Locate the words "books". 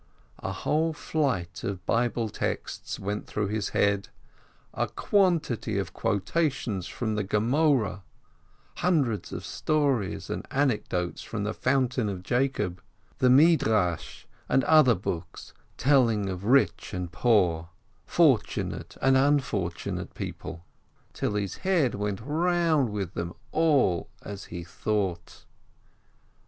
14.95-15.53